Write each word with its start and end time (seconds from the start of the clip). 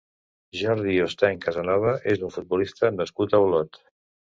Jordi 0.61 0.95
Hostench 1.03 1.43
Casanova 1.43 1.93
és 2.15 2.25
un 2.29 2.35
futbolista 2.39 2.93
nascut 2.99 3.39
a 3.41 3.45
Olot. 3.51 3.83